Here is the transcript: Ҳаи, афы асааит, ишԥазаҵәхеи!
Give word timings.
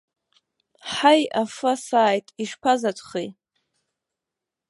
Ҳаи, 0.91 1.21
афы 1.41 1.67
асааит, 1.73 2.27
ишԥазаҵәхеи! 2.43 3.27